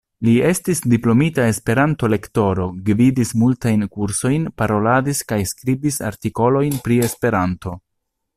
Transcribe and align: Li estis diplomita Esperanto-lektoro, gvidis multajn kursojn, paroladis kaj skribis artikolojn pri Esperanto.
Li 0.27 0.31
estis 0.51 0.79
diplomita 0.93 1.43
Esperanto-lektoro, 1.49 2.65
gvidis 2.87 3.35
multajn 3.43 3.85
kursojn, 3.99 4.49
paroladis 4.63 5.23
kaj 5.33 5.41
skribis 5.53 6.01
artikolojn 6.11 6.83
pri 6.89 7.03
Esperanto. 7.11 7.77